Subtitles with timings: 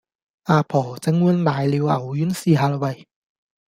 [0.45, 3.07] 阿婆，整碗瀨尿牛丸試吓啦喂